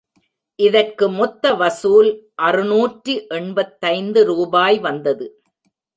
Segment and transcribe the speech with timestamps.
[0.59, 2.09] இதற்கு மொத்த வசூல்
[2.41, 5.27] அறுநூற்று எண்பத்தைந்து ரூபாய் வந்தது.